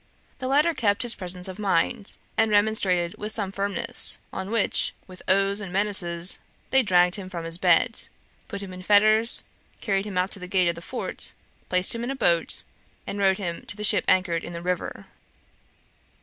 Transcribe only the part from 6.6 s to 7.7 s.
they dragged him from his